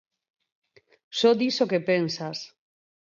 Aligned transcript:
Só 1.19 1.29
dis 1.41 1.55
o 1.63 1.69
que 1.71 1.85
pensas. 1.91 2.37